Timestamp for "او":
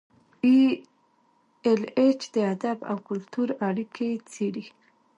2.91-2.97